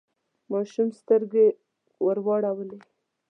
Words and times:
ماشوم 0.51 0.89
سترګې 0.99 1.47
ورواړولې. 2.05 2.79